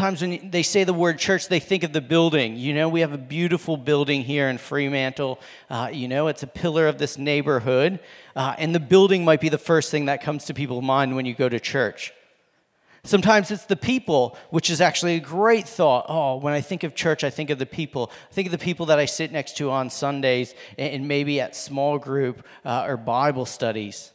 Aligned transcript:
Sometimes 0.00 0.22
when 0.22 0.50
they 0.50 0.62
say 0.62 0.84
the 0.84 0.94
word 0.94 1.18
church, 1.18 1.48
they 1.48 1.60
think 1.60 1.82
of 1.82 1.92
the 1.92 2.00
building. 2.00 2.56
You 2.56 2.72
know, 2.72 2.88
we 2.88 3.02
have 3.02 3.12
a 3.12 3.18
beautiful 3.18 3.76
building 3.76 4.22
here 4.22 4.48
in 4.48 4.56
Fremantle. 4.56 5.38
Uh, 5.68 5.90
you 5.92 6.08
know, 6.08 6.28
it's 6.28 6.42
a 6.42 6.46
pillar 6.46 6.88
of 6.88 6.96
this 6.96 7.18
neighborhood. 7.18 8.00
Uh, 8.34 8.54
and 8.56 8.74
the 8.74 8.80
building 8.80 9.26
might 9.26 9.42
be 9.42 9.50
the 9.50 9.58
first 9.58 9.90
thing 9.90 10.06
that 10.06 10.22
comes 10.22 10.46
to 10.46 10.54
people's 10.54 10.82
mind 10.82 11.16
when 11.16 11.26
you 11.26 11.34
go 11.34 11.50
to 11.50 11.60
church. 11.60 12.14
Sometimes 13.04 13.50
it's 13.50 13.66
the 13.66 13.76
people, 13.76 14.38
which 14.48 14.70
is 14.70 14.80
actually 14.80 15.16
a 15.16 15.20
great 15.20 15.68
thought. 15.68 16.06
Oh, 16.08 16.36
when 16.36 16.54
I 16.54 16.62
think 16.62 16.82
of 16.82 16.94
church, 16.94 17.22
I 17.22 17.28
think 17.28 17.50
of 17.50 17.58
the 17.58 17.66
people. 17.66 18.10
I 18.30 18.32
think 18.32 18.46
of 18.46 18.52
the 18.52 18.64
people 18.64 18.86
that 18.86 18.98
I 18.98 19.04
sit 19.04 19.32
next 19.32 19.58
to 19.58 19.70
on 19.70 19.90
Sundays 19.90 20.54
and 20.78 21.08
maybe 21.08 21.42
at 21.42 21.54
small 21.54 21.98
group 21.98 22.46
uh, 22.64 22.86
or 22.88 22.96
Bible 22.96 23.44
studies. 23.44 24.12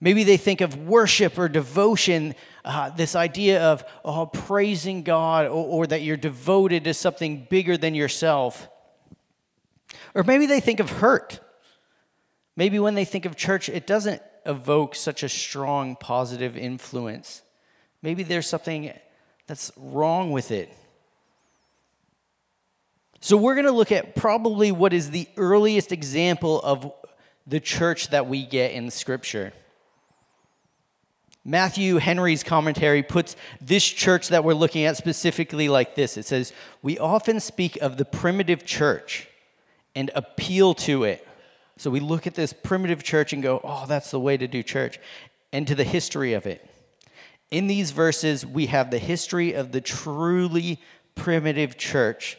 Maybe 0.00 0.22
they 0.22 0.36
think 0.36 0.60
of 0.60 0.76
worship 0.76 1.38
or 1.38 1.48
devotion, 1.48 2.34
uh, 2.64 2.90
this 2.90 3.16
idea 3.16 3.62
of 3.62 3.84
oh, 4.04 4.26
praising 4.26 5.02
God 5.02 5.46
or, 5.46 5.50
or 5.50 5.86
that 5.88 6.02
you're 6.02 6.16
devoted 6.16 6.84
to 6.84 6.94
something 6.94 7.46
bigger 7.50 7.76
than 7.76 7.94
yourself. 7.94 8.68
Or 10.14 10.22
maybe 10.22 10.46
they 10.46 10.60
think 10.60 10.78
of 10.80 10.90
hurt. 10.90 11.40
Maybe 12.56 12.78
when 12.78 12.94
they 12.94 13.04
think 13.04 13.24
of 13.24 13.36
church, 13.36 13.68
it 13.68 13.86
doesn't 13.86 14.22
evoke 14.46 14.94
such 14.94 15.22
a 15.22 15.28
strong 15.28 15.96
positive 15.96 16.56
influence. 16.56 17.42
Maybe 18.02 18.22
there's 18.22 18.46
something 18.46 18.92
that's 19.46 19.72
wrong 19.76 20.30
with 20.30 20.50
it. 20.50 20.72
So, 23.20 23.36
we're 23.36 23.54
going 23.54 23.66
to 23.66 23.72
look 23.72 23.90
at 23.90 24.14
probably 24.14 24.70
what 24.70 24.92
is 24.92 25.10
the 25.10 25.26
earliest 25.36 25.90
example 25.90 26.60
of 26.62 26.92
the 27.48 27.58
church 27.58 28.10
that 28.10 28.28
we 28.28 28.46
get 28.46 28.72
in 28.72 28.90
Scripture. 28.92 29.52
Matthew 31.48 31.96
Henry's 31.96 32.42
commentary 32.42 33.02
puts 33.02 33.34
this 33.58 33.82
church 33.82 34.28
that 34.28 34.44
we're 34.44 34.52
looking 34.52 34.84
at 34.84 34.98
specifically 34.98 35.70
like 35.70 35.94
this 35.94 36.18
it 36.18 36.26
says, 36.26 36.52
We 36.82 36.98
often 36.98 37.40
speak 37.40 37.78
of 37.80 37.96
the 37.96 38.04
primitive 38.04 38.66
church 38.66 39.28
and 39.94 40.10
appeal 40.14 40.74
to 40.74 41.04
it. 41.04 41.26
So 41.78 41.90
we 41.90 42.00
look 42.00 42.26
at 42.26 42.34
this 42.34 42.52
primitive 42.52 43.02
church 43.02 43.32
and 43.32 43.42
go, 43.42 43.62
Oh, 43.64 43.86
that's 43.88 44.10
the 44.10 44.20
way 44.20 44.36
to 44.36 44.46
do 44.46 44.62
church, 44.62 45.00
and 45.50 45.66
to 45.66 45.74
the 45.74 45.84
history 45.84 46.34
of 46.34 46.46
it. 46.46 46.68
In 47.50 47.66
these 47.66 47.92
verses, 47.92 48.44
we 48.44 48.66
have 48.66 48.90
the 48.90 48.98
history 48.98 49.54
of 49.54 49.72
the 49.72 49.80
truly 49.80 50.78
primitive 51.14 51.78
church 51.78 52.36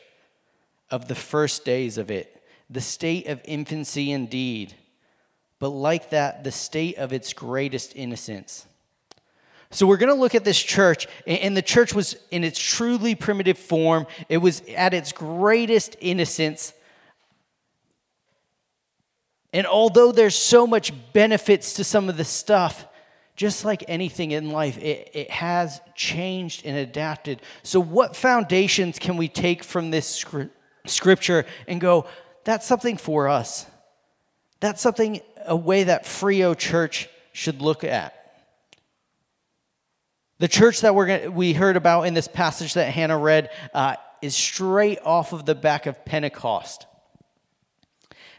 of 0.92 1.08
the 1.08 1.16
first 1.16 1.66
days 1.66 1.98
of 1.98 2.12
it, 2.12 2.44
the 2.70 2.80
state 2.80 3.26
of 3.26 3.42
infancy 3.44 4.12
indeed, 4.12 4.76
but 5.58 5.70
like 5.70 6.12
that, 6.12 6.44
the 6.44 6.52
state 6.52 7.00
of 7.00 7.12
its 7.12 7.34
greatest 7.34 7.96
innocence. 7.96 8.68
So 9.72 9.86
we're 9.86 9.98
going 9.98 10.14
to 10.14 10.20
look 10.20 10.34
at 10.34 10.44
this 10.44 10.62
church, 10.62 11.08
and 11.28 11.56
the 11.56 11.62
church 11.62 11.94
was 11.94 12.16
in 12.32 12.44
its 12.44 12.58
truly 12.58 13.14
primitive 13.14 13.58
form. 13.58 14.08
It 14.28 14.38
was 14.38 14.64
at 14.76 14.96
its 14.96 15.12
greatest 15.12 15.96
innocence. 16.00 16.74
And 19.54 19.68
although 19.68 20.12
there's 20.12 20.36
so 20.36 20.66
much 20.66 20.92
benefits 21.14 21.74
to 21.74 21.84
some 21.84 22.10
of 22.10 22.18
the 22.18 22.26
stuff, 22.26 22.88
just 23.36 23.64
like 23.64 23.84
anything 23.88 24.32
in 24.32 24.50
life, 24.50 24.78
it, 24.80 25.12
it 25.14 25.30
has 25.30 25.82
changed 25.96 26.66
and 26.66 26.76
adapted. 26.76 27.40
So, 27.62 27.80
what 27.80 28.16
foundations 28.16 28.98
can 29.00 29.18
we 29.18 29.28
take 29.28 29.64
from 29.64 29.92
this 29.92 30.26
scripture 30.88 31.46
and 31.68 31.80
go, 31.80 32.06
that's 32.44 32.66
something 32.66 32.98
for 32.98 33.30
us? 33.30 33.66
That's 34.60 34.82
something, 34.82 35.22
a 35.46 35.56
way 35.56 35.84
that 35.84 36.04
Freo 36.04 36.58
Church 36.58 37.08
should 37.32 37.62
look 37.62 37.84
at. 37.84 38.19
The 40.40 40.48
church 40.48 40.82
that 40.82 40.96
we're 40.96 41.06
gonna, 41.06 41.32
we 41.32 41.52
heard 41.52 41.76
about 41.76 42.04
in 42.04 42.14
this 42.14 42.30
passage 42.30 42.76
that 42.76 42.92
Hannah 42.94 43.18
read 43.18 43.50
uh, 43.74 43.96
is 44.22 44.36
straight 44.36 45.00
off 45.04 45.34
of 45.34 45.46
the 45.46 45.54
back 45.54 45.86
of 45.86 46.06
Pentecost. 46.06 46.86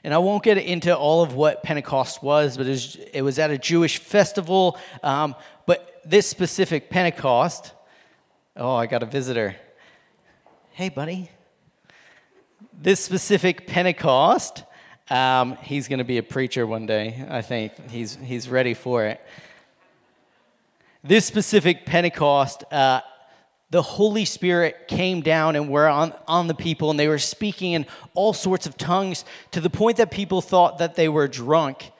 And 0.03 0.15
I 0.15 0.19
won't 0.19 0.43
get 0.43 0.57
into 0.57 0.97
all 0.97 1.23
of 1.23 1.35
what 1.35 1.63
Pentecost 1.63 2.23
was, 2.23 2.57
but 2.57 2.67
it 2.67 2.71
was, 2.71 2.97
it 3.13 3.21
was 3.21 3.39
at 3.39 3.51
a 3.51 3.59
Jewish 3.59 3.99
festival. 3.99 4.79
Um, 5.03 5.35
but 5.67 6.01
this 6.07 6.27
specific 6.27 6.89
Pentecost, 6.89 7.75
oh, 8.57 8.75
I 8.75 8.87
got 8.87 9.03
a 9.03 9.07
visitor. 9.07 9.57
Hey, 10.71 10.89
buddy. 10.89 11.31
This 12.73 13.05
specific 13.05 13.67
Pentecost, 13.67 14.65
um, 15.11 15.57
he's 15.57 15.87
going 15.87 15.99
to 15.99 16.05
be 16.05 16.17
a 16.17 16.23
preacher 16.23 16.67
one 16.67 16.87
day, 16.87 17.27
I 17.29 17.43
think. 17.43 17.91
He's, 17.91 18.15
he's 18.15 18.49
ready 18.49 18.73
for 18.73 19.05
it. 19.05 19.21
This 21.03 21.25
specific 21.25 21.87
Pentecost, 21.87 22.65
uh, 22.71 23.01
the 23.71 23.83
Holy 23.83 24.25
Spirit 24.25 24.89
came 24.89 25.23
down 25.23 25.57
and 25.57 25.71
were 25.71 25.89
on, 25.89 26.13
on 26.27 26.47
the 26.47 26.55
people, 26.55 26.91
and 26.91 26.99
they 26.99 27.09
were 27.09 27.19
speaking 27.19 27.73
in 27.73 27.87
all 28.15 28.33
sorts 28.33 28.67
of 28.67 28.77
tongues 28.77 29.25
to 29.53 29.61
the 29.61 29.71
point 29.71 29.97
that 29.97 30.11
people 30.11 30.41
thought 30.41 30.79
that 30.79 30.97
they 30.97 31.09
were 31.09 31.29
drunk. 31.29 31.93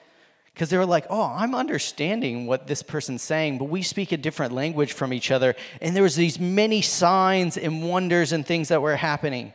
Because 0.53 0.69
they 0.69 0.77
were 0.77 0.85
like, 0.85 1.07
oh, 1.09 1.33
I'm 1.35 1.55
understanding 1.55 2.45
what 2.45 2.67
this 2.67 2.83
person's 2.83 3.21
saying, 3.21 3.57
but 3.57 3.65
we 3.65 3.81
speak 3.81 4.11
a 4.11 4.17
different 4.17 4.53
language 4.53 4.91
from 4.91 5.13
each 5.13 5.31
other. 5.31 5.55
And 5.79 5.95
there 5.95 6.03
was 6.03 6.17
these 6.17 6.39
many 6.39 6.81
signs 6.81 7.57
and 7.57 7.87
wonders 7.87 8.33
and 8.33 8.45
things 8.45 8.67
that 8.67 8.81
were 8.81 8.97
happening. 8.97 9.53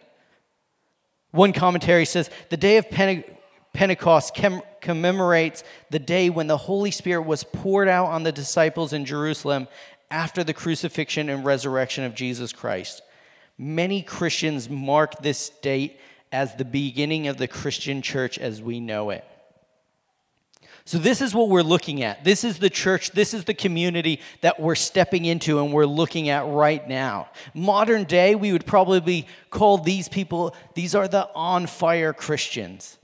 One 1.32 1.52
commentary 1.52 2.06
says, 2.06 2.30
the 2.48 2.56
day 2.56 2.78
of 2.78 2.90
Pentecost 2.90 3.36
Pentecost 3.76 4.34
commemorates 4.86 5.64
the 5.90 5.98
day 5.98 6.30
when 6.30 6.46
the 6.46 6.56
Holy 6.56 6.92
Spirit 6.92 7.22
was 7.22 7.42
poured 7.42 7.88
out 7.88 8.06
on 8.06 8.22
the 8.22 8.30
disciples 8.30 8.92
in 8.92 9.04
Jerusalem 9.04 9.66
after 10.12 10.44
the 10.44 10.54
crucifixion 10.54 11.28
and 11.28 11.44
resurrection 11.44 12.04
of 12.04 12.14
Jesus 12.14 12.52
Christ. 12.52 13.02
Many 13.58 14.00
Christians 14.00 14.70
mark 14.70 15.20
this 15.20 15.50
date 15.60 15.98
as 16.30 16.54
the 16.54 16.64
beginning 16.64 17.26
of 17.26 17.36
the 17.36 17.48
Christian 17.48 18.00
church 18.00 18.38
as 18.38 18.62
we 18.62 18.78
know 18.78 19.10
it. 19.10 19.24
So, 20.84 20.98
this 20.98 21.20
is 21.20 21.34
what 21.34 21.48
we're 21.48 21.62
looking 21.62 22.04
at. 22.04 22.22
This 22.22 22.44
is 22.44 22.60
the 22.60 22.70
church, 22.70 23.10
this 23.10 23.34
is 23.34 23.42
the 23.42 23.54
community 23.54 24.20
that 24.42 24.60
we're 24.60 24.76
stepping 24.76 25.24
into 25.24 25.58
and 25.58 25.72
we're 25.72 25.84
looking 25.84 26.28
at 26.28 26.46
right 26.46 26.86
now. 26.88 27.28
Modern 27.54 28.04
day, 28.04 28.36
we 28.36 28.52
would 28.52 28.66
probably 28.66 29.26
call 29.50 29.78
these 29.78 30.08
people, 30.08 30.54
these 30.74 30.94
are 30.94 31.08
the 31.08 31.28
on 31.34 31.66
fire 31.66 32.12
Christians. 32.12 32.98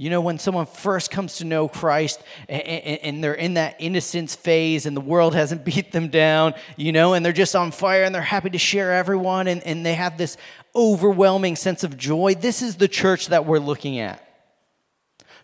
You 0.00 0.10
know, 0.10 0.20
when 0.20 0.38
someone 0.38 0.66
first 0.66 1.10
comes 1.10 1.38
to 1.38 1.44
know 1.44 1.66
Christ 1.66 2.22
and, 2.48 3.22
they're 3.22 3.34
in 3.34 3.54
that 3.54 3.74
innocence 3.80 4.36
phase 4.36 4.86
and 4.86 4.96
the 4.96 5.00
world 5.00 5.34
hasn't 5.34 5.64
beat 5.64 5.90
them 5.90 6.06
down, 6.08 6.54
you 6.76 6.92
know, 6.92 7.14
and 7.14 7.26
they're 7.26 7.32
just 7.32 7.56
on 7.56 7.72
fire 7.72 8.04
and 8.04 8.14
they're 8.14 8.22
happy 8.22 8.50
to 8.50 8.58
share 8.58 8.92
everyone 8.92 9.48
and, 9.48 9.60
and 9.64 9.84
they 9.84 9.94
have 9.94 10.16
this 10.16 10.36
overwhelming 10.76 11.56
sense 11.56 11.82
of 11.82 11.96
joy. 11.96 12.34
This 12.34 12.62
is 12.62 12.76
the 12.76 12.86
church 12.86 13.26
that 13.26 13.44
we're 13.44 13.58
looking 13.58 13.98
at. 13.98 14.24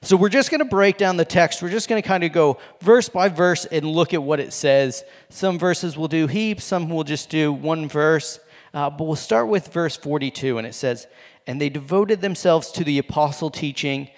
So 0.03 0.17
we're 0.17 0.29
just 0.29 0.53
going 0.53 0.61
to 0.61 0.67
break 0.67 0.99
down 0.99 1.17
the 1.17 1.25
text. 1.25 1.61
We're 1.61 1.71
just 1.71 1.89
going 1.89 2.01
to 2.01 2.07
kind 2.07 2.23
of 2.23 2.31
go 2.31 2.59
verse 2.81 3.09
by 3.09 3.31
verse 3.31 3.65
and 3.65 3.85
look 3.85 4.15
at 4.15 4.23
what 4.23 4.39
it 4.39 4.53
says. 4.53 5.03
Some 5.31 5.59
verses 5.59 5.97
will 5.97 6.09
do 6.09 6.29
heaps, 6.29 6.63
some 6.63 6.89
will 6.89 7.05
just 7.05 7.29
do 7.29 7.53
one 7.53 7.89
verse. 7.89 8.39
Uh, 8.73 8.91
but 8.91 9.05
we'll 9.05 9.17
start 9.17 9.49
with 9.49 9.73
verse 9.73 9.97
42, 9.97 10.59
and 10.59 10.67
it 10.67 10.75
says, 10.75 11.07
And 11.47 11.61
they 11.61 11.71
devoted 11.71 12.21
themselves 12.21 12.71
to 12.73 12.85
the 12.85 12.99
apostle 12.99 13.51
teaching 13.51 14.11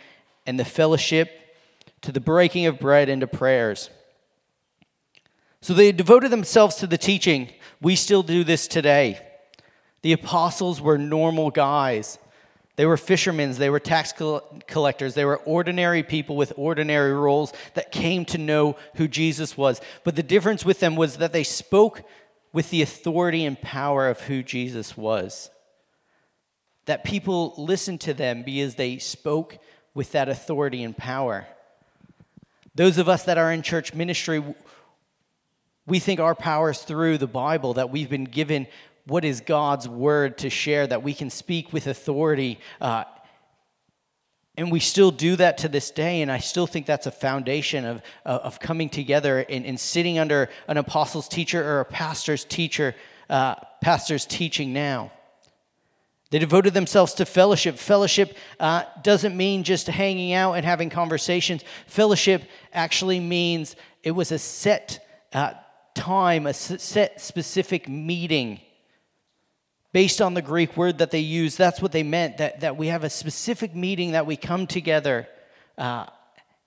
and 0.47 0.59
the 0.59 0.65
fellowship, 0.65 1.31
to 2.03 2.13
the 2.13 2.21
breaking 2.21 2.67
of 2.67 2.79
bread, 2.79 3.09
and 3.09 3.21
to 3.21 3.27
prayers. 3.27 3.91
So 5.61 5.75
they 5.75 5.93
devoted 5.93 6.31
themselves 6.31 6.77
to 6.77 6.87
the 6.87 6.99
teaching. 6.99 7.51
We 7.81 7.97
still 7.97 8.23
do 8.23 8.45
this 8.45 8.69
today. 8.69 9.21
The 10.03 10.13
apostles 10.13 10.81
were 10.81 10.99
normal 10.99 11.51
guys. 11.51 12.19
They 12.77 12.87
were 12.87 12.99
fishermen, 12.99 13.53
they 13.53 13.71
were 13.71 13.81
tax 13.81 14.13
collectors, 14.67 15.15
they 15.15 15.25
were 15.25 15.39
ordinary 15.39 16.03
people 16.03 16.37
with 16.37 16.53
ordinary 16.57 17.15
roles 17.15 17.55
that 17.73 17.91
came 17.91 18.27
to 18.27 18.39
know 18.39 18.77
who 18.97 19.09
Jesus 19.09 19.57
was. 19.57 19.81
But 20.05 20.15
the 20.15 20.23
difference 20.23 20.63
with 20.63 20.79
them 20.79 20.95
was 20.95 21.17
that 21.17 21.33
they 21.33 21.43
spoke 21.43 22.03
with 22.53 22.69
the 22.69 22.83
authority 22.83 23.47
and 23.47 23.61
power 23.61 24.09
of 24.09 24.21
who 24.21 24.43
Jesus 24.43 24.95
was. 24.95 25.51
That 26.85 27.03
people 27.03 27.55
listened 27.57 28.03
to 28.03 28.15
them 28.15 28.43
because 28.43 28.75
they 28.75 28.99
spoke 28.99 29.59
with 29.97 30.13
that 30.13 30.29
authority 30.29 30.85
and 30.85 30.95
power. 30.95 31.47
Those 32.75 32.99
of 32.99 33.09
us 33.09 33.25
that 33.25 33.39
are 33.39 33.51
in 33.51 33.63
church 33.63 33.95
ministry, 33.95 34.45
we 35.87 35.99
think 35.99 36.21
our 36.21 36.35
power 36.35 36.71
is 36.71 36.81
through 36.81 37.17
the 37.17 37.27
Bible, 37.27 37.75
that 37.75 37.89
we've 37.89 38.11
been 38.11 38.25
given 38.25 38.67
what 39.07 39.25
is 39.25 39.41
God's 39.41 39.89
word 39.89 40.37
to 40.39 40.51
share, 40.51 40.87
that 40.87 41.03
we 41.03 41.15
can 41.15 41.31
speak 41.31 41.73
with 41.73 41.87
authority. 41.87 42.61
Uh, 42.79 43.05
and 44.59 44.71
we 44.71 44.81
still 44.81 45.11
do 45.11 45.35
that 45.37 45.59
to 45.59 45.69
this 45.69 45.91
day, 45.91 46.21
and 46.21 46.31
I 46.31 46.41
still 46.41 46.67
think 46.67 46.85
that's 46.85 47.07
a 47.07 47.11
foundation 47.11 47.87
of, 47.87 48.03
of 48.27 48.61
coming 48.61 48.91
together 48.91 49.47
and, 49.49 49.65
and 49.65 49.81
sitting 49.81 50.19
under 50.19 50.51
an 50.69 50.77
apostle's 50.77 51.27
teacher 51.27 51.67
or 51.67 51.81
a 51.81 51.85
pastor's 51.87 52.45
teacher, 52.45 52.95
uh, 53.31 53.55
pastor's 53.81 54.27
teaching 54.27 54.75
now. 54.75 55.11
They 56.31 56.39
devoted 56.39 56.75
themselves 56.75 57.15
to 57.15 57.25
fellowship. 57.25 57.77
Fellowship 57.79 58.37
uh, 58.59 58.85
doesn't 59.03 59.37
mean 59.37 59.63
just 59.63 59.87
hanging 59.87 60.33
out 60.33 60.55
and 60.55 60.65
having 60.67 60.91
conversations. 60.91 61.63
Fellowship 61.87 62.43
actually 62.73 63.21
means 63.21 63.77
it 64.03 64.11
was 64.11 64.33
a 64.33 64.39
set 64.39 65.07
uh, 65.33 65.53
time, 65.95 66.47
a 66.47 66.53
set 66.55 67.21
specific 67.21 67.89
meeting 67.89 68.61
based 69.97 70.21
on 70.21 70.35
the 70.35 70.43
Greek 70.43 70.77
word 70.77 70.99
that 70.99 71.11
they 71.11 71.21
used, 71.21 71.57
that's 71.57 71.81
what 71.81 71.91
they 71.91 72.03
meant 72.03 72.37
that, 72.37 72.61
that 72.61 72.77
we 72.77 72.89
have 72.89 73.03
a 73.03 73.09
specific 73.09 73.75
meeting 73.75 74.13
that 74.13 74.27
we 74.27 74.37
come 74.37 74.67
together. 74.67 75.27
Uh, 75.79 76.05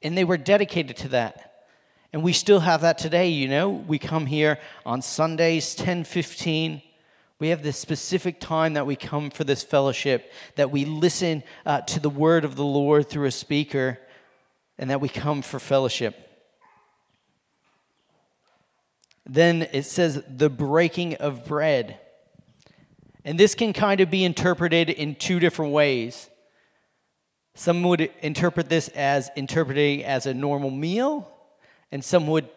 and 0.01 0.17
they 0.17 0.23
were 0.23 0.35
dedicated 0.35 0.97
to 0.97 1.09
that. 1.09 1.67
And 2.11 2.23
we 2.23 2.33
still 2.33 2.59
have 2.59 2.81
that 2.81 2.97
today, 2.97 3.29
you 3.29 3.47
know. 3.47 3.69
We 3.69 3.99
come 3.99 4.25
here 4.25 4.57
on 4.83 5.03
Sundays, 5.03 5.75
10 5.75 6.05
15. 6.05 6.81
We 7.39 7.49
have 7.49 7.63
this 7.63 7.77
specific 7.77 8.41
time 8.41 8.73
that 8.73 8.85
we 8.85 8.97
come 8.97 9.29
for 9.29 9.45
this 9.45 9.63
fellowship, 9.63 10.31
that 10.55 10.71
we 10.71 10.83
listen 10.83 11.43
uh, 11.65 11.81
to 11.81 12.01
the 12.01 12.09
word 12.09 12.43
of 12.43 12.57
the 12.57 12.65
Lord 12.65 13.07
through 13.09 13.27
a 13.27 13.31
speaker, 13.31 13.97
and 14.77 14.89
that 14.89 14.99
we 14.99 15.07
come 15.07 15.41
for 15.41 15.57
fellowship. 15.57 16.29
Then 19.25 19.67
it 19.71 19.83
says 19.83 20.21
the 20.27 20.49
breaking 20.49 21.15
of 21.15 21.45
bread. 21.45 21.99
And 23.23 23.39
this 23.39 23.55
can 23.55 23.71
kind 23.71 24.01
of 24.01 24.09
be 24.09 24.25
interpreted 24.25 24.89
in 24.89 25.15
two 25.15 25.39
different 25.39 25.71
ways. 25.71 26.29
Some 27.55 27.83
would 27.83 28.09
interpret 28.21 28.69
this 28.69 28.89
as 28.89 29.29
interpreting 29.35 30.03
as 30.03 30.25
a 30.25 30.33
normal 30.33 30.71
meal, 30.71 31.31
and 31.91 32.03
some 32.03 32.27
would 32.27 32.49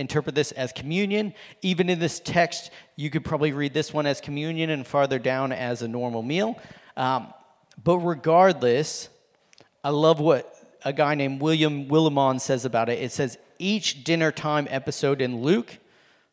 interpret 0.00 0.34
this 0.34 0.52
as 0.52 0.72
communion. 0.72 1.34
Even 1.62 1.88
in 1.88 1.98
this 1.98 2.18
text, 2.20 2.70
you 2.96 3.10
could 3.10 3.24
probably 3.24 3.52
read 3.52 3.74
this 3.74 3.92
one 3.92 4.06
as 4.06 4.20
communion 4.20 4.70
and 4.70 4.86
farther 4.86 5.18
down 5.18 5.52
as 5.52 5.82
a 5.82 5.88
normal 5.88 6.22
meal. 6.22 6.58
Um, 6.96 7.32
but 7.82 7.98
regardless, 7.98 9.08
I 9.84 9.90
love 9.90 10.18
what 10.18 10.52
a 10.84 10.92
guy 10.92 11.14
named 11.14 11.40
William 11.40 11.88
Willimon 11.88 12.40
says 12.40 12.64
about 12.64 12.88
it. 12.88 13.00
It 13.00 13.12
says 13.12 13.38
each 13.58 14.02
dinner 14.04 14.32
time 14.32 14.66
episode 14.70 15.20
in 15.20 15.42
Luke 15.42 15.78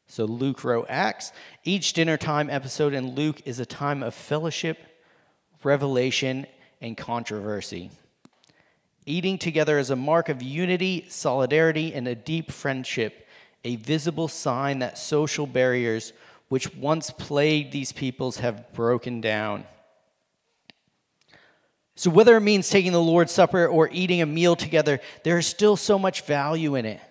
so 0.07 0.25
Luke 0.25 0.63
wrote 0.63 0.87
Acts. 0.89 1.33
Each 1.63 1.93
dinner 1.93 2.17
time 2.17 2.49
episode 2.49 2.93
in 2.93 3.13
Luke 3.13 3.41
is 3.45 3.59
a 3.59 3.65
time 3.65 4.01
of 4.01 4.13
fellowship, 4.13 4.77
revelation, 5.63 6.47
and 6.81 6.95
controversy. 6.95 7.91
Eating 9.05 9.37
together 9.37 9.77
is 9.77 9.89
a 9.89 9.95
mark 9.95 10.29
of 10.29 10.41
unity, 10.41 11.05
solidarity, 11.09 11.93
and 11.93 12.07
a 12.07 12.15
deep 12.15 12.51
friendship, 12.51 13.26
a 13.63 13.75
visible 13.77 14.27
sign 14.27 14.79
that 14.79 14.97
social 14.97 15.47
barriers 15.47 16.13
which 16.49 16.73
once 16.75 17.11
plagued 17.11 17.71
these 17.71 17.91
peoples 17.91 18.37
have 18.37 18.71
broken 18.73 19.21
down. 19.21 19.65
So, 21.95 22.11
whether 22.11 22.37
it 22.37 22.41
means 22.41 22.69
taking 22.69 22.91
the 22.91 23.01
Lord's 23.01 23.31
Supper 23.31 23.67
or 23.67 23.89
eating 23.91 24.21
a 24.21 24.25
meal 24.25 24.55
together, 24.55 24.99
there 25.23 25.37
is 25.37 25.47
still 25.47 25.75
so 25.75 25.97
much 25.97 26.21
value 26.21 26.75
in 26.75 26.85
it. 26.85 27.01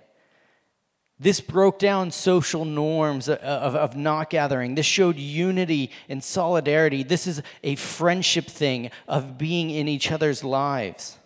This 1.19 1.40
broke 1.40 1.78
down 1.78 2.10
social 2.10 2.64
norms 2.64 3.28
of, 3.28 3.38
of, 3.40 3.96
not 3.96 4.28
gathering. 4.28 4.75
This 4.75 4.87
showed 4.87 5.16
unity 5.16 5.90
and 6.08 6.22
solidarity. 6.22 7.02
This 7.02 7.26
is 7.26 7.42
a 7.64 7.75
friendship 7.76 8.46
thing 8.46 8.90
of 9.08 9.38
being 9.38 9.70
in 9.70 9.88
each 9.88 10.12
other's 10.12 10.44
lives. 10.44 11.16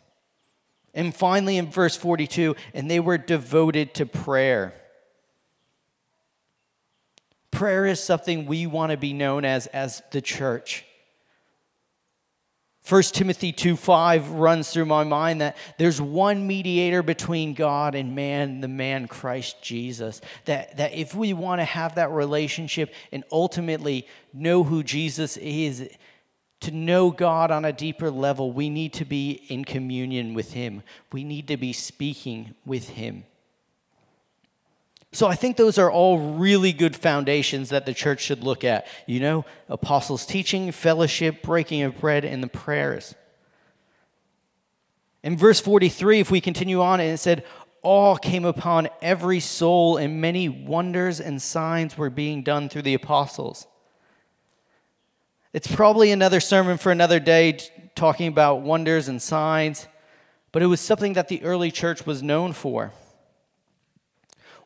And 0.94 1.14
finally, 1.14 1.56
in 1.56 1.70
verse 1.70 1.96
42, 1.96 2.55
and 2.73 2.90
they 2.90 3.00
were 3.00 3.19
devoted 3.19 3.94
to 3.94 4.06
prayer. 4.06 4.80
Prayer 7.61 7.85
is 7.85 8.03
something 8.03 8.47
we 8.47 8.67
want 8.67 8.91
to 8.91 8.97
be 8.97 9.12
known 9.12 9.45
as 9.45 9.67
as 9.67 10.03
the 10.12 10.23
church. 10.23 10.87
1 12.89 13.03
Timothy 13.03 13.53
2 13.53 13.77
5 13.77 14.31
runs 14.31 14.71
through 14.71 14.87
my 14.87 15.05
mind 15.05 15.43
that 15.43 15.59
there's 15.77 16.01
one 16.01 16.47
mediator 16.47 17.03
between 17.03 17.53
God 17.53 17.95
and 17.95 18.17
man, 18.17 18.62
the 18.62 18.69
man 18.69 19.09
Christ 19.09 19.61
Jesus. 19.61 20.23
That, 20.47 20.79
that 20.79 20.95
if 20.95 21.15
we 21.15 21.35
want 21.35 21.61
to 21.61 21.67
have 21.67 21.97
that 21.97 22.11
relationship 22.12 22.95
and 23.12 23.25
ultimately 23.31 24.07
know 24.33 24.65
who 24.65 24.83
Jesus 24.83 25.37
is, 25.37 25.87
to 26.61 26.71
know 26.71 27.11
God 27.11 27.51
on 27.51 27.67
a 27.67 27.75
deeper 27.75 28.11
level, 28.11 28.53
we 28.53 28.71
need 28.71 28.95
to 28.95 29.05
be 29.05 29.33
in 29.51 29.67
communion 29.67 30.33
with 30.33 30.55
Him. 30.55 30.83
We 31.12 31.25
need 31.25 31.47
to 31.49 31.59
be 31.59 31.75
speaking 31.75 32.55
with 32.65 32.89
Him. 32.89 33.27
So 35.12 35.27
I 35.27 35.35
think 35.35 35.57
those 35.57 35.77
are 35.77 35.91
all 35.91 36.37
really 36.37 36.73
good 36.73 36.95
foundations 36.95 37.71
that 37.71 37.85
the 37.85 37.95
church 37.95 38.21
should 38.21 38.45
look 38.45 38.62
at. 38.62 38.87
You 39.07 39.21
know, 39.21 39.45
apostles' 39.69 40.25
teaching, 40.25 40.71
fellowship, 40.71 41.43
breaking 41.43 41.83
of 41.83 41.99
bread, 41.99 42.25
and 42.25 42.43
the 42.43 42.49
prayers. 42.49 43.15
In 45.23 45.37
verse 45.37 45.61
43, 45.61 46.21
if 46.21 46.31
we 46.31 46.41
continue 46.41 46.81
on, 46.81 47.01
and 47.01 47.11
it 47.11 47.19
said, 47.19 47.45
All 47.83 48.17
came 48.17 48.45
upon 48.45 48.89
every 49.03 49.41
soul, 49.41 49.97
and 49.97 50.21
many 50.21 50.49
wonders 50.49 51.21
and 51.21 51.43
signs 51.43 51.99
were 51.99 52.11
being 52.11 52.43
done 52.43 52.69
through 52.69 52.83
the 52.83 52.95
apostles. 52.95 53.67
It's 55.53 55.67
probably 55.67 56.12
another 56.12 56.39
sermon 56.39 56.79
for 56.79 56.93
another 56.93 57.19
day 57.19 57.59
talking 57.97 58.29
about 58.29 58.62
wonders 58.62 59.09
and 59.09 59.21
signs, 59.21 59.89
but 60.53 60.62
it 60.62 60.67
was 60.67 60.81
something 60.81 61.15
that 61.15 61.27
the 61.27 61.43
early 61.43 61.73
church 61.73 62.07
was 62.07 62.23
known 62.23 62.53
for. 62.53 62.93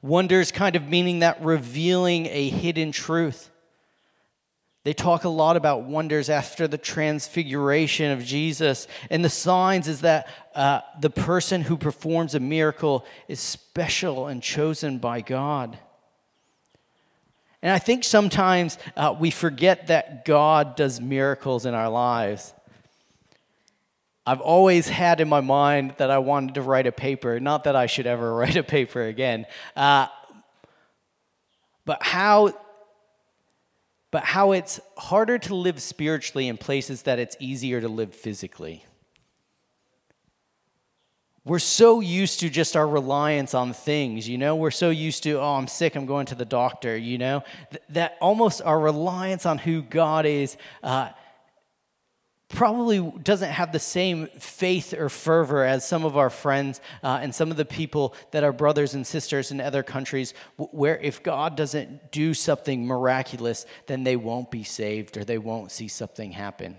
Wonders 0.05 0.53
kind 0.53 0.77
of 0.77 0.87
meaning 0.87 1.21
that 1.21 1.43
revealing 1.43 2.27
a 2.27 2.51
hidden 2.51 2.93
truth. 2.93 3.49
They 4.83 4.93
talk 4.93 5.25
a 5.25 5.31
lot 5.31 5.57
about 5.57 5.85
wonders 5.85 6.29
after 6.29 6.69
the 6.69 6.77
transfiguration 6.77 8.11
of 8.11 8.23
Jesus. 8.23 8.87
And 9.09 9.25
the 9.25 9.31
signs 9.31 9.89
is 9.89 10.03
that 10.03 10.29
uh, 10.55 10.83
the 11.01 11.09
person 11.09 11.63
who 11.63 11.79
performs 11.79 12.35
a 12.35 12.41
miracle 12.41 13.07
is 13.29 13.41
special 13.41 14.27
and 14.27 14.43
chosen 14.43 14.99
by 14.99 15.23
God. 15.23 15.79
And 17.63 17.73
I 17.73 17.79
think 17.79 18.05
sometimes 18.05 18.77
uh, 18.99 19.17
we 19.19 19.31
forget 19.31 19.87
that 19.87 20.27
God 20.27 20.77
does 20.77 21.01
miracles 21.01 21.65
in 21.65 21.73
our 21.73 21.89
lives. 21.89 22.53
I've 24.27 24.41
always 24.41 24.89
had 24.89 25.21
in 25.21 25.29
my 25.29 25.41
mind 25.41 25.95
that 25.99 26.11
I 26.11 26.19
wanted 26.19 26.55
to 26.55 26.63
write 26.63 26.87
a 26.87 26.93
paper, 26.93 27.39
not 27.41 27.65
that 27.65 27.77
I 27.77 27.87
should 27.87 28.07
ever 28.07 28.35
write 28.37 28.57
a 28.57 28.63
paper 28.63 29.03
again, 29.03 29.47
uh, 29.77 30.07
but 31.85 32.03
how 32.03 32.53
but 34.11 34.23
how 34.23 34.53
it's 34.53 34.79
harder 34.97 35.39
to 35.39 35.57
live 35.57 35.83
spiritually 35.83 36.47
in 36.47 36.57
places 36.57 37.03
that 37.03 37.19
it's 37.19 37.37
easier 37.41 37.81
to 37.81 37.89
live 37.89 38.15
physically. 38.15 38.85
We're 41.45 41.59
so 41.59 41.99
used 41.99 42.39
to 42.41 42.49
just 42.49 42.77
our 42.77 42.87
reliance 42.87 43.55
on 43.55 43.73
things, 43.73 44.29
you 44.29 44.39
know? 44.39 44.55
We're 44.55 44.71
so 44.71 44.91
used 44.91 45.25
to, 45.25 45.41
oh, 45.41 45.55
I'm 45.57 45.67
sick, 45.67 45.97
I'm 45.97 46.07
going 46.07 46.27
to 46.27 46.37
the 46.37 46.45
doctor, 46.45 46.97
you 46.97 47.19
know? 47.19 47.43
Th- 47.71 47.83
that 47.89 48.17
almost 48.21 48.63
our 48.63 48.79
reliance 48.79 49.47
on 49.47 49.59
who 49.59 49.83
God 49.83 50.27
is 50.27 50.57
uh, 50.85 51.11
probably 52.55 53.01
doesn't 53.23 53.51
have 53.51 53.73
the 53.73 53.79
same 53.79 54.29
faith 54.39 54.95
or 54.95 55.09
fervor 55.09 55.65
as 55.65 55.87
some 55.87 56.05
of 56.05 56.17
our 56.17 56.31
friends 56.31 56.81
uh, 57.03 57.19
and 57.21 57.35
some 57.35 57.51
of 57.51 57.57
the 57.57 57.65
people 57.65 58.15
that 58.31 58.45
are 58.45 58.53
brothers 58.53 58.95
and 58.95 59.07
sisters 59.07 59.51
in 59.51 59.61
other 59.61 59.83
countries, 59.83 60.33
where 60.57 60.97
if 60.99 61.23
God 61.23 61.57
doesn't 61.57 62.13
do 62.13 62.33
something 62.33 62.87
miraculous, 62.87 63.67
then 63.87 64.05
they 64.05 64.17
won't 64.17 64.51
be 64.51 64.63
saved 64.63 65.17
or 65.17 65.25
they 65.25 65.39
won't 65.39 65.73
see 65.73 65.89
something 65.89 66.33
happen. 66.33 66.79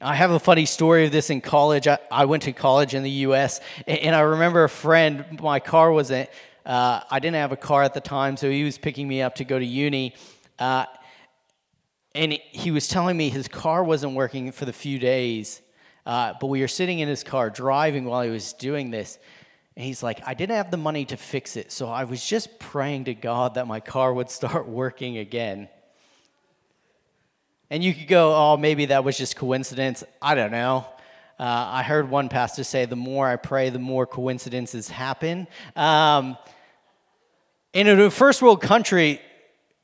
I 0.00 0.16
have 0.16 0.32
a 0.32 0.40
funny 0.40 0.66
story 0.66 1.06
of 1.06 1.12
this 1.12 1.30
in 1.30 1.40
college. 1.40 1.86
I, 1.86 1.98
I 2.10 2.24
went 2.24 2.42
to 2.42 2.52
college 2.52 2.94
in 2.94 3.04
the 3.04 3.10
US, 3.10 3.60
and, 3.86 3.98
and 4.00 4.16
I 4.16 4.20
remember 4.20 4.64
a 4.64 4.68
friend, 4.68 5.40
my 5.40 5.60
car 5.60 5.92
wasn't, 5.92 6.28
uh, 6.66 7.00
I 7.08 7.20
didn't 7.20 7.36
have 7.36 7.52
a 7.52 7.56
car 7.56 7.84
at 7.84 7.94
the 7.94 8.00
time, 8.00 8.36
so 8.36 8.50
he 8.50 8.64
was 8.64 8.78
picking 8.78 9.06
me 9.06 9.22
up 9.22 9.36
to 9.36 9.44
go 9.44 9.58
to 9.58 9.64
uni. 9.64 10.14
Uh, 10.58 10.86
and 12.14 12.32
he 12.50 12.70
was 12.70 12.88
telling 12.88 13.16
me 13.16 13.28
his 13.30 13.48
car 13.48 13.82
wasn't 13.82 14.14
working 14.14 14.52
for 14.52 14.64
the 14.64 14.72
few 14.72 14.98
days, 14.98 15.62
uh, 16.04 16.34
but 16.40 16.48
we 16.48 16.60
were 16.60 16.68
sitting 16.68 16.98
in 16.98 17.08
his 17.08 17.24
car 17.24 17.48
driving 17.48 18.04
while 18.04 18.22
he 18.22 18.30
was 18.30 18.52
doing 18.52 18.90
this. 18.90 19.18
And 19.76 19.86
he's 19.86 20.02
like, 20.02 20.20
I 20.26 20.34
didn't 20.34 20.56
have 20.56 20.70
the 20.70 20.76
money 20.76 21.06
to 21.06 21.16
fix 21.16 21.56
it, 21.56 21.72
so 21.72 21.88
I 21.88 22.04
was 22.04 22.24
just 22.24 22.58
praying 22.58 23.04
to 23.04 23.14
God 23.14 23.54
that 23.54 23.66
my 23.66 23.80
car 23.80 24.12
would 24.12 24.30
start 24.40 24.68
working 24.68 25.18
again. 25.18 25.68
And 27.70 27.82
you 27.82 27.94
could 27.94 28.08
go, 28.08 28.34
oh, 28.34 28.56
maybe 28.58 28.86
that 28.86 29.02
was 29.02 29.16
just 29.16 29.34
coincidence. 29.34 30.04
I 30.20 30.34
don't 30.34 30.52
know. 30.52 30.86
Uh, 31.40 31.70
I 31.72 31.82
heard 31.82 32.10
one 32.10 32.28
pastor 32.28 32.64
say, 32.64 32.84
the 32.84 32.96
more 32.96 33.26
I 33.26 33.36
pray, 33.36 33.70
the 33.70 33.78
more 33.78 34.06
coincidences 34.06 34.90
happen. 34.90 35.48
Um, 35.74 36.36
in 37.72 37.88
a 37.88 38.10
first 38.10 38.42
world 38.42 38.60
country, 38.60 39.22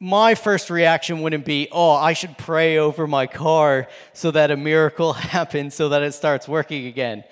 my 0.01 0.35
first 0.35 0.71
reaction 0.71 1.23
wouldn't 1.23 1.45
be, 1.45 1.69
oh, 1.73 1.91
I 1.91 2.13
should 2.13 2.39
pray 2.39 2.79
over 2.79 3.07
my 3.07 3.27
car 3.27 3.89
so 4.13 4.31
that 4.31 4.51
a 4.51 4.57
miracle 4.57 5.13
happens 5.15 5.75
so 5.75 5.89
that 5.89 6.03
it 6.03 6.13
starts 6.13 6.47
working 6.47 6.87
again. 6.87 7.25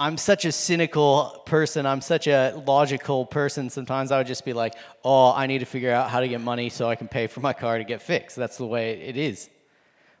I'm 0.00 0.16
such 0.16 0.44
a 0.44 0.52
cynical 0.52 1.42
person. 1.44 1.84
I'm 1.84 2.00
such 2.00 2.28
a 2.28 2.62
logical 2.64 3.26
person. 3.26 3.68
Sometimes 3.68 4.12
I 4.12 4.18
would 4.18 4.28
just 4.28 4.44
be 4.44 4.52
like, 4.52 4.74
oh, 5.04 5.32
I 5.32 5.48
need 5.48 5.58
to 5.58 5.64
figure 5.64 5.90
out 5.90 6.08
how 6.08 6.20
to 6.20 6.28
get 6.28 6.40
money 6.40 6.68
so 6.68 6.88
I 6.88 6.94
can 6.94 7.08
pay 7.08 7.26
for 7.26 7.40
my 7.40 7.52
car 7.52 7.78
to 7.78 7.84
get 7.84 8.00
fixed. 8.00 8.36
That's 8.36 8.58
the 8.58 8.66
way 8.66 9.00
it 9.00 9.16
is. 9.16 9.50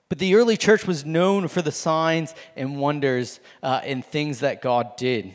But 0.08 0.18
the 0.18 0.34
early 0.34 0.56
church 0.56 0.84
was 0.84 1.04
known 1.04 1.46
for 1.46 1.62
the 1.62 1.70
signs 1.70 2.34
and 2.56 2.80
wonders 2.80 3.38
uh, 3.62 3.80
and 3.84 4.04
things 4.04 4.40
that 4.40 4.62
God 4.62 4.96
did. 4.96 5.32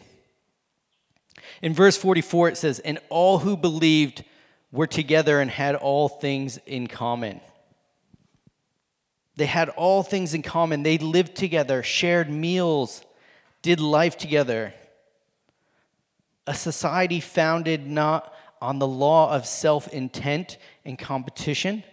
In 1.61 1.73
verse 1.73 1.95
44, 1.95 2.49
it 2.49 2.57
says, 2.57 2.79
And 2.79 2.99
all 3.07 3.39
who 3.39 3.55
believed 3.55 4.25
were 4.73 4.87
together 4.87 5.39
and 5.39 5.51
had 5.51 5.75
all 5.75 6.09
things 6.09 6.57
in 6.65 6.87
common. 6.87 7.39
They 9.35 9.45
had 9.45 9.69
all 9.69 10.01
things 10.01 10.33
in 10.33 10.41
common. 10.41 10.81
They 10.81 10.97
lived 10.97 11.35
together, 11.35 11.83
shared 11.83 12.29
meals, 12.29 13.05
did 13.61 13.79
life 13.79 14.17
together. 14.17 14.73
A 16.47 16.55
society 16.55 17.19
founded 17.19 17.87
not 17.87 18.33
on 18.61 18.79
the 18.79 18.87
law 18.87 19.33
of 19.33 19.45
self 19.45 19.87
intent 19.89 20.57
and 20.83 20.97
competition, 20.97 21.83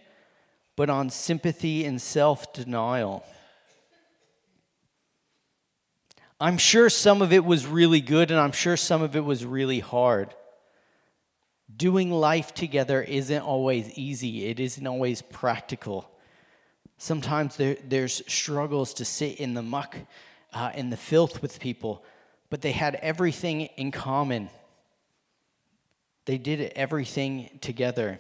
but 0.75 0.89
on 0.89 1.11
sympathy 1.11 1.85
and 1.85 2.01
self 2.01 2.53
denial. 2.55 3.25
I'm 6.41 6.57
sure 6.57 6.89
some 6.89 7.21
of 7.21 7.35
it 7.35 7.45
was 7.45 7.67
really 7.67 8.01
good, 8.01 8.31
and 8.31 8.41
I'm 8.41 8.53
sure 8.53 8.79
some 8.79 9.03
of 9.03 9.15
it 9.15 9.25
was 9.25 9.45
really 9.45 9.81
hard. 9.81 10.35
Doing 11.81 12.11
life 12.11 12.53
together 12.53 13.01
isn't 13.01 13.41
always 13.41 13.89
easy, 13.99 14.45
it 14.45 14.61
isn't 14.61 14.87
always 14.87 15.23
practical. 15.23 16.11
Sometimes 16.99 17.57
there, 17.57 17.79
there's 17.83 18.21
struggles 18.31 18.93
to 18.93 19.07
sit 19.07 19.41
in 19.41 19.55
the 19.55 19.63
muck, 19.63 19.97
uh, 20.53 20.73
in 20.75 20.91
the 20.91 20.99
filth 20.99 21.41
with 21.41 21.59
people, 21.59 22.05
but 22.51 22.61
they 22.61 22.73
had 22.73 22.97
everything 22.97 23.63
in 23.79 23.93
common. 23.93 24.51
They 26.27 26.37
did 26.37 26.71
everything 26.77 27.49
together. 27.63 28.19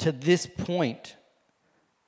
To 0.00 0.12
this 0.12 0.44
point, 0.44 1.16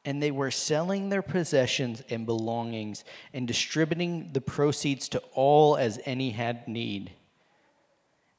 and 0.05 0.23
they 0.23 0.33
were 0.33 0.51
selling 0.51 1.09
their 1.09 1.23
possessions 1.23 2.03
and 2.11 2.27
belongings 2.27 3.05
and 3.33 3.49
distributing 3.49 4.35
the 4.35 4.43
proceeds 4.43 5.09
to 5.09 5.23
all 5.33 5.79
as 5.79 5.99
any 6.05 6.33
had 6.33 6.69
need. 6.69 7.13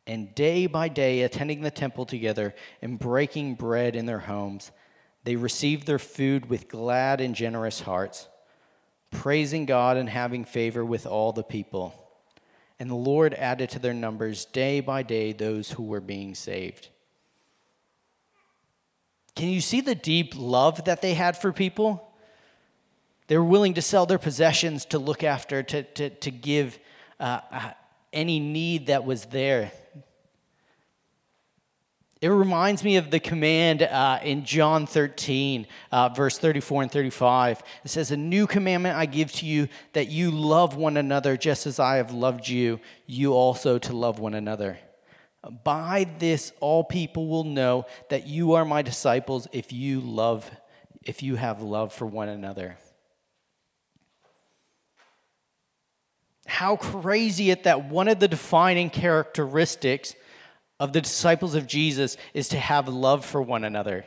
And 0.08 0.34
day 0.34 0.68
by 0.68 0.88
day, 0.88 1.22
attending 1.22 1.62
the 1.62 1.70
temple 1.70 2.06
together 2.06 2.56
and 2.82 2.98
breaking 2.98 3.56
bread 3.56 3.96
in 3.96 4.06
their 4.06 4.20
homes, 4.20 4.72
they 5.26 5.36
received 5.36 5.86
their 5.86 6.00
food 6.00 6.50
with 6.50 6.70
glad 6.70 7.20
and 7.20 7.36
generous 7.36 7.82
hearts, 7.82 8.30
praising 9.12 9.66
God 9.66 9.98
and 9.98 10.08
having 10.08 10.46
favor 10.46 10.86
with 10.86 11.06
all 11.06 11.34
the 11.34 11.44
people. 11.44 11.94
And 12.80 12.90
the 12.90 12.96
Lord 12.96 13.34
added 13.34 13.70
to 13.72 13.80
their 13.80 13.94
numbers 13.94 14.46
day 14.46 14.80
by 14.80 15.04
day 15.04 15.34
those 15.34 15.72
who 15.72 15.84
were 15.84 16.00
being 16.00 16.36
saved. 16.36 16.88
Can 19.36 19.50
you 19.50 19.60
see 19.60 19.82
the 19.82 19.96
deep 19.96 20.34
love 20.38 20.86
that 20.86 21.02
they 21.02 21.16
had 21.16 21.38
for 21.38 21.52
people? 21.52 22.10
They 23.28 23.38
were 23.38 23.44
willing 23.44 23.74
to 23.74 23.82
sell 23.82 24.06
their 24.06 24.18
possessions 24.18 24.86
to 24.86 25.00
look 25.00 25.24
after, 25.24 25.62
to, 25.64 25.84
to, 25.84 26.10
to 26.10 26.32
give 26.32 26.80
uh, 27.20 27.42
uh, 27.52 27.72
any 28.14 28.40
need 28.40 28.88
that 28.88 29.06
was 29.06 29.26
there. 29.26 29.72
It 32.20 32.30
reminds 32.30 32.84
me 32.84 32.96
of 32.96 33.12
the 33.12 33.20
command 33.20 33.84
uh, 33.84 34.20
in 34.24 34.44
John 34.44 34.88
13, 34.88 35.68
uh, 35.92 36.10
verse 36.10 36.40
34 36.40 36.84
and 36.84 36.92
35. 36.92 37.62
It 37.86 37.90
says, 37.90 38.10
A 38.10 38.18
new 38.18 38.48
commandment 38.48 38.98
I 38.98 39.06
give 39.06 39.32
to 39.34 39.46
you 39.46 39.68
that 39.94 40.08
you 40.08 40.32
love 40.32 40.76
one 40.76 40.98
another 40.98 41.38
just 41.38 41.68
as 41.68 41.80
I 41.80 41.98
have 41.98 42.12
loved 42.12 42.48
you, 42.48 42.80
you 43.06 43.34
also 43.34 43.78
to 43.78 43.96
love 43.96 44.18
one 44.18 44.34
another. 44.34 44.80
By 45.64 46.08
this 46.18 46.52
all 46.60 46.84
people 46.84 47.28
will 47.28 47.44
know 47.44 47.86
that 48.10 48.26
you 48.26 48.54
are 48.54 48.66
my 48.66 48.82
disciples 48.82 49.48
if 49.52 49.72
you 49.72 50.02
love 50.02 50.50
if 51.04 51.24
you 51.24 51.36
have 51.36 51.62
love 51.62 51.94
for 51.94 52.06
one 52.06 52.28
another. 52.28 52.78
How 56.48 56.75
crazy 56.75 57.51
it 57.51 57.63
that 57.63 57.86
one 57.86 58.08
of 58.08 58.20
the 58.20 58.27
defining 58.27 58.89
characteristics 58.89 60.16
of 60.80 60.94
the 60.94 61.01
disciples 61.01 61.56
of 61.56 61.68
Jesus 61.68 62.18
is 62.34 62.50
to 62.50 62.58
have 62.58 62.88
love 62.88 63.25
for 63.25 63.42
one 63.42 63.63
another. 63.63 64.06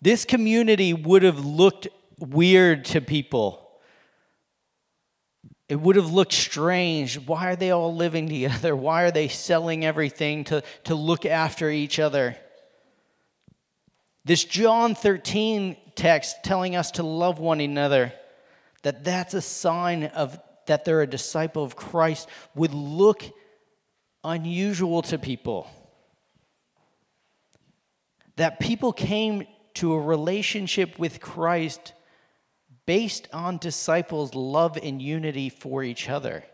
This 0.00 0.24
community 0.24 0.92
would 0.92 1.22
have 1.22 1.44
looked 1.44 1.88
weird 2.18 2.84
to 2.86 3.00
people 3.00 3.62
it 5.72 5.80
would 5.80 5.96
have 5.96 6.12
looked 6.12 6.34
strange. 6.34 7.18
Why 7.18 7.52
are 7.52 7.56
they 7.56 7.70
all 7.70 7.96
living 7.96 8.28
together? 8.28 8.76
Why 8.76 9.04
are 9.04 9.10
they 9.10 9.28
selling 9.28 9.86
everything 9.86 10.44
to, 10.44 10.62
to 10.84 10.94
look 10.94 11.24
after 11.24 11.70
each 11.70 11.98
other? 11.98 12.36
This 14.22 14.44
John 14.44 14.94
13 14.94 15.78
text 15.94 16.44
telling 16.44 16.76
us 16.76 16.90
to 16.90 17.02
love 17.02 17.38
one 17.38 17.58
another, 17.58 18.12
that 18.82 19.02
that's 19.02 19.32
a 19.32 19.40
sign 19.40 20.04
of 20.04 20.38
that 20.66 20.84
they're 20.84 21.02
a 21.02 21.06
disciple 21.06 21.64
of 21.64 21.76
Christ 21.76 22.28
would 22.54 22.74
look 22.74 23.24
unusual 24.24 25.02
to 25.02 25.18
people. 25.18 25.68
That 28.36 28.60
people 28.60 28.92
came 28.92 29.46
to 29.74 29.92
a 29.92 30.00
relationship 30.00 30.98
with 30.98 31.20
Christ 31.20 31.92
based 32.86 33.28
on 33.32 33.58
disciples' 33.58 34.34
love 34.34 34.76
and 34.82 35.00
unity 35.00 35.48
for 35.48 35.82
each 35.82 36.08
other. 36.08 36.44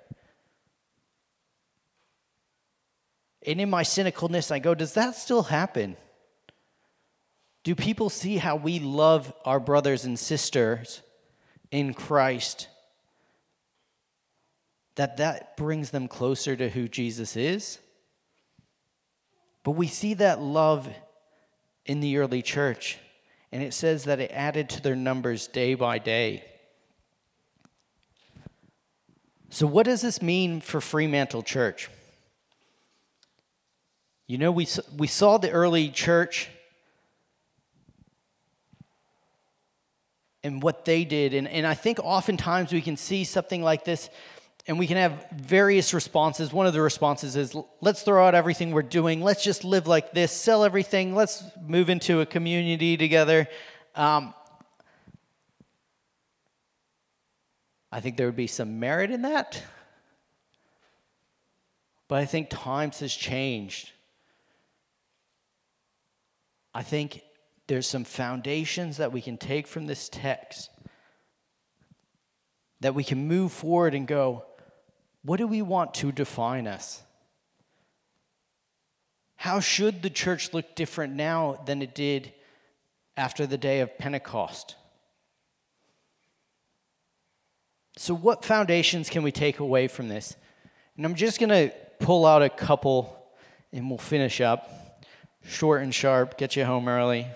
And 3.47 3.61
in 3.61 3.71
my 3.71 3.83
cynicalness, 3.83 4.51
I 4.51 4.59
go, 4.59 4.75
does 4.75 4.95
that 4.95 5.15
still 5.15 5.45
happen? 5.45 5.97
Do 7.65 7.75
people 7.75 8.11
see 8.11 8.37
how 8.37 8.57
we 8.57 8.79
love 8.79 9.33
our 9.45 9.61
brothers 9.61 10.05
and 10.05 10.19
sisters 10.19 11.03
in 11.71 11.95
Christ? 11.95 12.69
That 14.99 15.19
that 15.19 15.57
brings 15.57 15.91
them 15.91 16.09
closer 16.09 16.57
to 16.57 16.69
who 16.69 16.89
Jesus 16.89 17.37
is? 17.37 17.79
But 19.63 19.73
we 19.73 19.87
see 19.87 20.15
that 20.15 20.41
love 20.41 20.89
in 21.87 22.01
the 22.01 22.17
early 22.17 22.43
church. 22.43 22.99
And 23.53 23.63
it 23.63 23.75
says 23.75 24.05
that 24.05 24.19
it 24.19 24.33
added 24.35 24.69
to 24.71 24.83
their 24.83 24.97
numbers 24.97 25.47
day 25.47 25.75
by 25.75 25.99
day. 25.99 26.43
So, 29.51 29.69
what 29.69 29.87
does 29.87 30.01
this 30.01 30.21
mean 30.21 30.61
for 30.61 30.81
Fremantle 30.81 31.45
Church? 31.45 31.89
You 34.27 34.39
know, 34.39 34.51
we, 34.51 34.67
we 34.97 35.07
saw 35.07 35.39
the 35.39 35.53
early 35.53 35.91
church 35.91 36.49
and 40.43 40.61
what 40.61 40.85
they 40.85 41.05
did. 41.05 41.35
And, 41.35 41.47
and 41.47 41.65
I 41.69 41.75
think 41.75 42.01
oftentimes 42.03 42.73
we 42.73 42.83
can 42.83 42.97
see 42.97 43.23
something 43.23 43.63
like 43.63 43.85
this 43.85 44.11
and 44.69 44.79
we 44.79 44.87
can 44.87 44.99
have 44.99 45.27
various 45.33 45.95
responses. 45.95 46.53
One 46.53 46.67
of 46.67 46.75
the 46.75 46.83
responses 46.83 47.37
is 47.37 47.57
let's 47.81 48.03
throw 48.03 48.27
out 48.27 48.35
everything 48.35 48.71
we're 48.71 48.83
doing. 48.83 49.23
Let's 49.23 49.43
just 49.43 49.65
live 49.65 49.87
like 49.87 50.13
this, 50.13 50.31
sell 50.31 50.63
everything. 50.63 51.15
Let's 51.15 51.43
move 51.67 51.89
into 51.89 52.21
a 52.21 52.27
community 52.27 52.99
together. 52.99 53.49
Um, 53.95 54.35
I 57.91 58.01
think 58.01 58.19
there 58.19 58.27
would 58.27 58.37
be 58.37 58.47
some 58.47 58.79
merit 58.79 59.11
in 59.11 59.23
that. 59.23 59.63
But 62.07 62.21
I 62.21 62.27
think 62.27 62.51
times 62.51 63.01
has 63.01 63.15
changed. 63.15 63.91
I 66.75 66.83
think 66.83 67.23
there's 67.69 67.87
some 67.87 68.05
foundations 68.05 68.99
that 68.99 69.13
we 69.13 69.23
can 69.23 69.39
take 69.39 69.67
from 69.67 69.87
this 69.87 70.11
text 70.11 70.71
that 72.81 72.95
we 72.95 73.03
can 73.03 73.27
move 73.27 73.51
forward 73.51 73.95
and 73.95 74.07
go, 74.07 74.45
what 75.23 75.39
do 75.39 75.47
we 75.47 75.63
want 75.63 75.95
to 75.95 76.13
define 76.13 76.67
us? 76.67 77.03
How 79.37 79.61
should 79.61 80.03
the 80.03 80.11
church 80.11 80.53
look 80.53 80.75
different 80.75 81.15
now 81.15 81.61
than 81.65 81.81
it 81.83 81.95
did 81.95 82.33
after 83.17 83.47
the 83.47 83.59
day 83.59 83.81
of 83.81 83.97
Pentecost? 83.99 84.75
So, 87.97 88.15
what 88.15 88.45
foundations 88.45 89.11
can 89.11 89.23
we 89.23 89.33
take 89.33 89.59
away 89.59 89.89
from 89.89 90.09
this? 90.09 90.37
And 90.97 91.05
I'm 91.05 91.15
just 91.15 91.41
going 91.41 91.51
to 91.51 91.75
pull 92.01 92.27
out 92.27 92.43
a 92.43 92.49
couple 92.49 93.17
and 93.73 93.89
we'll 93.89 93.99
finish 93.99 94.41
up. 94.41 95.05
Short 95.45 95.83
and 95.83 95.95
sharp, 95.95 96.37
get 96.37 96.57
you 96.57 96.65
home 96.65 96.89
early. 96.89 97.27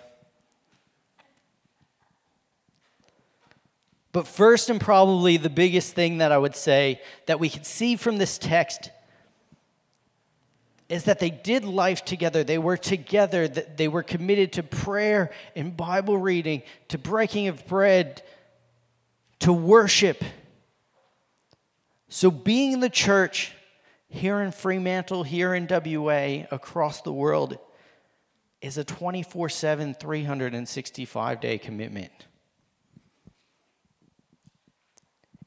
But 4.13 4.27
first, 4.27 4.69
and 4.69 4.81
probably 4.81 5.39
the 5.39 5.51
biggest 5.51 5.95
thing 5.95 6.19
that 6.19 6.33
I 6.33 6.39
would 6.39 6.55
say 6.55 7.01
that 7.27 7.41
we 7.41 7.49
can 7.49 7.65
see 7.65 7.97
from 7.97 8.19
this 8.19 8.37
text 8.37 8.91
is 10.91 11.05
that 11.05 11.19
they 11.19 11.31
did 11.31 11.65
life 11.65 12.05
together. 12.05 12.45
They 12.45 12.59
were 12.59 12.77
together, 12.77 13.49
they 13.49 13.89
were 13.89 14.03
committed 14.03 14.53
to 14.53 14.63
prayer 14.63 15.31
and 15.57 15.75
Bible 15.75 16.19
reading, 16.19 16.63
to 16.89 16.99
breaking 16.99 17.49
of 17.49 17.67
bread, 17.67 18.23
to 19.39 19.55
worship. 19.55 20.23
So, 22.11 22.31
being 22.31 22.73
in 22.73 22.81
the 22.81 22.91
church 22.91 23.53
here 24.11 24.43
in 24.43 24.53
Fremantle, 24.53 25.23
here 25.23 25.55
in 25.55 25.67
WA, 25.67 26.47
across 26.51 27.01
the 27.01 27.13
world, 27.13 27.57
is 28.61 28.77
a 28.77 28.85
24 28.85 29.49
7, 29.49 29.95
365 29.95 31.41
day 31.41 31.57
commitment. 31.57 32.13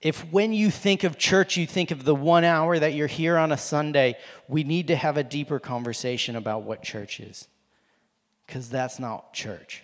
If 0.01 0.31
when 0.31 0.53
you 0.53 0.71
think 0.71 1.03
of 1.03 1.17
church, 1.17 1.57
you 1.57 1.65
think 1.65 1.91
of 1.91 2.03
the 2.03 2.15
one 2.15 2.43
hour 2.43 2.77
that 2.77 2.93
you're 2.93 3.07
here 3.07 3.37
on 3.37 3.51
a 3.51 3.57
Sunday, 3.57 4.17
we 4.47 4.63
need 4.63 4.87
to 4.87 4.95
have 4.95 5.17
a 5.17 5.23
deeper 5.23 5.59
conversation 5.59 6.35
about 6.35 6.63
what 6.63 6.83
church 6.83 7.19
is. 7.19 7.47
Because 8.45 8.69
that's 8.69 8.99
not 8.99 9.33
church. 9.33 9.83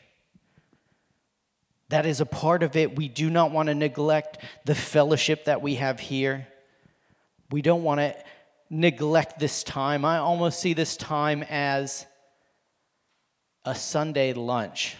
That 1.89 2.06
is 2.06 2.22
a 2.22 2.25
part 2.25 2.63
of 2.63 2.75
it. 2.75 2.96
We 2.96 3.08
do 3.08 3.30
not 3.30 3.51
want 3.51 3.68
to 3.68 3.75
neglect 3.75 4.38
the 4.65 4.75
fellowship 4.75 5.46
that 5.46 5.62
we 5.62 5.75
have 5.75 6.00
here. 6.00 6.48
We 7.50 7.62
don't 7.62 7.84
want 7.84 8.00
to 8.00 8.15
neglect 8.70 9.39
this 9.39 9.63
time. 9.63 10.06
I 10.06 10.18
almost 10.18 10.62
see 10.62 10.74
this 10.74 10.96
time 10.96 11.44
as 11.50 12.06
a 13.65 13.75
Sunday 13.75 14.34
lunch. 14.34 14.96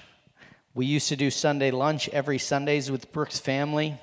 We 0.74 0.86
used 0.86 1.08
to 1.10 1.16
do 1.16 1.32
Sunday 1.32 1.72
lunch 1.72 2.10
every 2.10 2.38
Sundays 2.38 2.92
with 2.92 3.12
Brooks 3.12 3.40
family. 3.40 3.98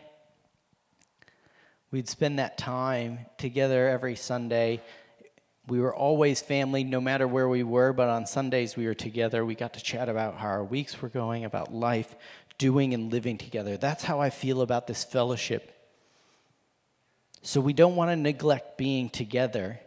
We'd 1.90 2.08
spend 2.08 2.38
that 2.38 2.58
time 2.58 3.20
together 3.38 3.88
every 3.88 4.14
Sunday. 4.14 4.82
We 5.68 5.80
were 5.80 5.94
always 5.94 6.42
family, 6.42 6.84
no 6.84 7.00
matter 7.00 7.26
where 7.26 7.48
we 7.48 7.62
were, 7.62 7.94
but 7.94 8.10
on 8.10 8.26
Sundays 8.26 8.76
we 8.76 8.84
were 8.86 8.94
together. 8.94 9.42
We 9.44 9.54
got 9.54 9.72
to 9.72 9.82
chat 9.82 10.10
about 10.10 10.36
how 10.36 10.48
our 10.48 10.64
weeks 10.64 11.00
were 11.00 11.08
going, 11.08 11.46
about 11.46 11.72
life, 11.72 12.14
doing 12.58 12.92
and 12.92 13.10
living 13.10 13.38
together. 13.38 13.78
That's 13.78 14.04
how 14.04 14.20
I 14.20 14.28
feel 14.28 14.60
about 14.60 14.86
this 14.86 15.02
fellowship. 15.02 15.74
So 17.40 17.58
we 17.58 17.72
don't 17.72 17.96
want 17.96 18.10
to 18.10 18.16
neglect 18.16 18.76
being 18.76 19.08
together. 19.08 19.80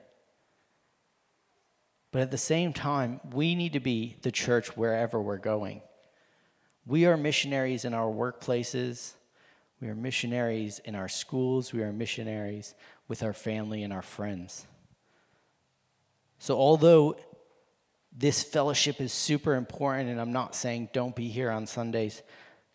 But 2.12 2.24
at 2.24 2.32
the 2.32 2.38
same 2.38 2.74
time, 2.74 3.20
we 3.32 3.54
need 3.54 3.74
to 3.74 3.80
be 3.80 4.18
the 4.24 4.32
church 4.32 4.76
wherever 4.76 5.22
we're 5.22 5.38
going. 5.38 5.82
We 6.88 7.06
are 7.06 7.16
missionaries 7.16 7.86
in 7.86 7.94
our 7.94 8.12
workplaces 8.12 9.14
we 9.82 9.90
are 9.90 9.96
missionaries 9.96 10.80
in 10.86 10.94
our 10.94 11.10
schools. 11.10 11.74
We 11.74 11.82
are 11.82 11.92
missionaries 11.92 12.76
with 13.08 13.24
our 13.24 13.34
family 13.34 13.82
and 13.82 13.92
our 13.92 14.04
friends. 14.04 14.68
So, 16.38 16.56
although 16.56 17.16
this 18.16 18.44
fellowship 18.44 19.02
is 19.02 19.12
super 19.12 19.56
important, 19.56 20.10
and 20.10 20.22
I'm 20.22 20.34
not 20.34 20.56
saying 20.56 20.90
don't 20.94 21.16
be 21.16 21.30
here 21.30 21.50
on 21.50 21.66
Sundays, 21.66 22.22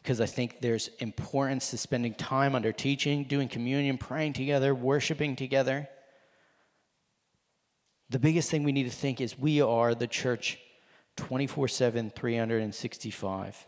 because 0.03 0.21
I 0.21 0.27
think 0.27 0.61
there's 0.61 0.89
importance 0.99 1.71
to 1.71 1.79
spending 1.79 2.15
time 2.15 2.55
under 2.55 2.73
teaching, 2.73 3.25
doing 3.25 3.49
communion, 3.49 3.99
praying 3.99 4.33
together, 4.33 4.75
worshiping 4.75 5.37
together. 5.37 5.89
The 8.11 8.19
biggest 8.19 8.51
thing 8.51 8.65
we 8.65 8.73
need 8.73 8.85
to 8.85 8.91
think 8.91 9.21
is 9.21 9.39
we 9.39 9.61
are 9.61 9.95
the 9.95 10.07
church 10.07 10.59
24 11.17 11.69
7, 11.69 12.11
365. 12.11 13.67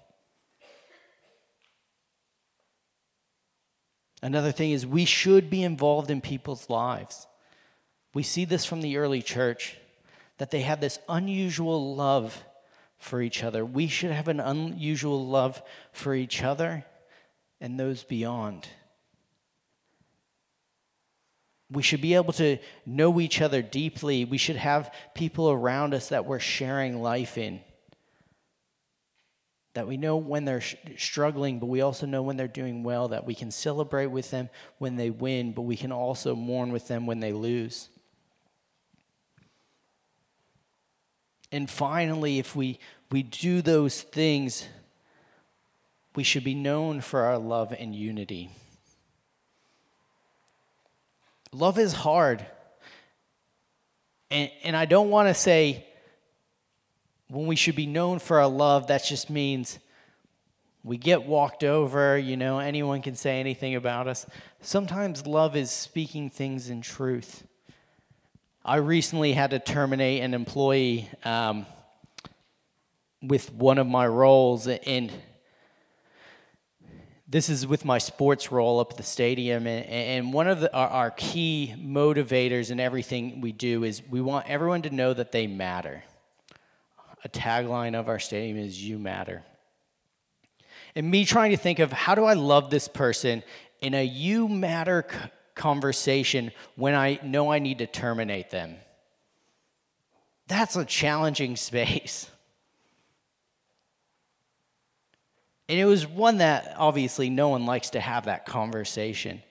Another 4.22 4.52
thing 4.52 4.72
is 4.72 4.86
we 4.86 5.04
should 5.04 5.48
be 5.48 5.62
involved 5.62 6.10
in 6.10 6.20
people's 6.20 6.68
lives. 6.68 7.26
We 8.14 8.22
see 8.22 8.44
this 8.44 8.64
from 8.64 8.80
the 8.80 8.96
early 8.96 9.22
church 9.22 9.76
that 10.38 10.50
they 10.50 10.62
had 10.62 10.80
this 10.80 10.98
unusual 11.08 11.94
love 11.94 12.44
for 12.96 13.22
each 13.22 13.44
other. 13.44 13.64
We 13.64 13.86
should 13.86 14.10
have 14.10 14.28
an 14.28 14.40
unusual 14.40 15.26
love 15.26 15.62
for 15.92 16.14
each 16.14 16.42
other 16.42 16.84
and 17.60 17.78
those 17.78 18.02
beyond. 18.02 18.66
We 21.70 21.82
should 21.82 22.00
be 22.00 22.14
able 22.14 22.32
to 22.34 22.58
know 22.86 23.20
each 23.20 23.40
other 23.42 23.62
deeply. 23.62 24.24
We 24.24 24.38
should 24.38 24.56
have 24.56 24.92
people 25.14 25.50
around 25.50 25.92
us 25.92 26.08
that 26.08 26.24
we're 26.24 26.38
sharing 26.38 27.02
life 27.02 27.36
in 27.36 27.60
that 29.74 29.86
we 29.86 29.96
know 29.96 30.16
when 30.16 30.44
they're 30.44 30.60
sh- 30.60 30.76
struggling, 30.96 31.58
but 31.58 31.66
we 31.66 31.80
also 31.80 32.06
know 32.06 32.22
when 32.22 32.36
they're 32.36 32.48
doing 32.48 32.82
well, 32.82 33.08
that 33.08 33.26
we 33.26 33.34
can 33.34 33.50
celebrate 33.50 34.06
with 34.06 34.30
them 34.30 34.48
when 34.78 34.96
they 34.96 35.10
win, 35.10 35.52
but 35.52 35.62
we 35.62 35.76
can 35.76 35.92
also 35.92 36.34
mourn 36.34 36.72
with 36.72 36.88
them 36.88 37.06
when 37.06 37.20
they 37.20 37.32
lose. 37.32 37.88
And 41.50 41.68
finally, 41.70 42.38
if 42.38 42.54
we, 42.54 42.78
we 43.10 43.22
do 43.22 43.62
those 43.62 44.02
things, 44.02 44.66
we 46.14 46.22
should 46.22 46.44
be 46.44 46.54
known 46.54 47.00
for 47.00 47.22
our 47.22 47.38
love 47.38 47.72
and 47.78 47.94
unity. 47.94 48.50
Love 51.52 51.78
is 51.78 51.92
hard. 51.92 52.44
And, 54.30 54.50
and 54.62 54.76
I 54.76 54.84
don't 54.84 55.10
want 55.10 55.28
to 55.28 55.34
say 55.34 55.87
when 57.28 57.46
we 57.46 57.56
should 57.56 57.76
be 57.76 57.86
known 57.86 58.18
for 58.18 58.40
our 58.40 58.48
love, 58.48 58.86
that 58.86 59.04
just 59.04 59.28
means 59.28 59.78
we 60.82 60.96
get 60.96 61.24
walked 61.24 61.64
over, 61.64 62.16
you 62.16 62.36
know, 62.36 62.58
anyone 62.58 63.02
can 63.02 63.14
say 63.14 63.40
anything 63.40 63.74
about 63.74 64.08
us. 64.08 64.24
Sometimes 64.62 65.26
love 65.26 65.54
is 65.54 65.70
speaking 65.70 66.30
things 66.30 66.70
in 66.70 66.80
truth. 66.80 67.46
I 68.64 68.76
recently 68.76 69.32
had 69.32 69.50
to 69.50 69.58
terminate 69.58 70.22
an 70.22 70.32
employee 70.32 71.08
um, 71.24 71.66
with 73.22 73.52
one 73.52 73.78
of 73.78 73.86
my 73.86 74.06
roles, 74.06 74.66
and 74.66 75.12
this 77.26 77.50
is 77.50 77.66
with 77.66 77.84
my 77.84 77.98
sports 77.98 78.50
role 78.50 78.80
up 78.80 78.92
at 78.92 78.96
the 78.96 79.02
stadium. 79.02 79.66
And, 79.66 80.32
one 80.32 80.48
of 80.48 80.60
the, 80.60 80.74
our, 80.74 80.88
our 80.88 81.10
key 81.10 81.74
motivators 81.78 82.70
in 82.70 82.80
everything 82.80 83.42
we 83.42 83.52
do 83.52 83.84
is 83.84 84.02
we 84.08 84.22
want 84.22 84.48
everyone 84.48 84.82
to 84.82 84.90
know 84.90 85.12
that 85.12 85.32
they 85.32 85.46
matter 85.46 86.04
a 87.24 87.28
tagline 87.28 87.94
of 87.94 88.08
our 88.08 88.18
stadium 88.18 88.58
is 88.58 88.82
You 88.82 88.98
Matter. 88.98 89.42
And 90.94 91.10
me 91.10 91.24
trying 91.24 91.50
to 91.50 91.56
think 91.56 91.78
of 91.78 91.92
how 91.92 92.14
do 92.14 92.24
I 92.24 92.34
love 92.34 92.70
this 92.70 92.88
person 92.88 93.42
in 93.80 93.94
a 93.94 94.04
You 94.04 94.48
Matter 94.48 95.06
conversation 95.54 96.52
when 96.76 96.94
I 96.94 97.18
know 97.22 97.52
I 97.52 97.58
need 97.58 97.78
to 97.78 97.86
terminate 97.86 98.50
them. 98.50 98.76
That's 100.46 100.76
a 100.76 100.84
challenging 100.84 101.56
space. 101.56 102.30
And 105.68 105.78
it 105.78 105.84
was 105.84 106.06
one 106.06 106.38
that 106.38 106.74
obviously 106.78 107.28
no 107.28 107.50
one 107.50 107.66
likes 107.66 107.90
to 107.90 108.00
have 108.00 108.24
that 108.24 108.46
conversation. 108.46 109.42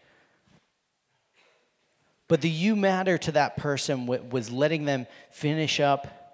But 2.28 2.42
the 2.42 2.50
you 2.50 2.76
matter 2.76 3.18
to 3.20 3.32
that 3.34 3.56
person 3.56 4.08
was 4.08 4.52
letting 4.52 4.86
them 4.86 5.08
finish 5.32 5.80
up 5.80 6.27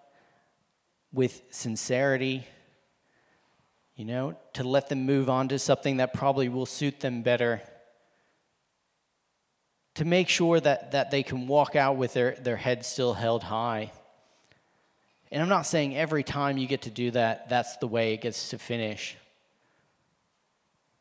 with 1.13 1.41
sincerity, 1.51 2.45
you 3.95 4.03
know, 4.03 4.35
to 4.53 4.63
let 4.63 4.89
them 4.89 5.05
move 5.05 5.29
on 5.29 5.47
to 5.49 5.59
something 5.59 5.97
that 5.97 6.13
probably 6.13 6.49
will 6.49 6.65
suit 6.65 6.99
them 6.99 7.21
better. 7.21 7.61
To 9.95 10.05
make 10.05 10.27
sure 10.27 10.59
that, 10.59 10.91
that 10.91 11.11
they 11.11 11.21
can 11.21 11.47
walk 11.47 11.75
out 11.75 11.97
with 11.97 12.13
their, 12.13 12.31
their 12.31 12.57
head 12.57 12.83
still 12.83 13.13
held 13.13 13.43
high. 13.43 13.91
And 15.31 15.41
I'm 15.41 15.49
not 15.49 15.67
saying 15.67 15.95
every 15.95 16.23
time 16.23 16.57
you 16.57 16.67
get 16.67 16.83
to 16.83 16.89
do 16.89 17.11
that, 17.11 17.47
that's 17.47 17.77
the 17.77 17.87
way 17.87 18.13
it 18.13 18.21
gets 18.21 18.49
to 18.49 18.57
finish. 18.57 19.15